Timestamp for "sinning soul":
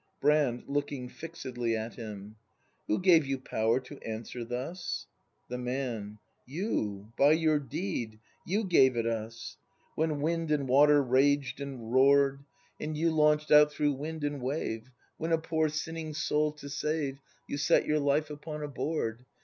15.69-16.51